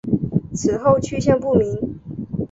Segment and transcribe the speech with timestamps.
[0.55, 1.99] 此后去向不明。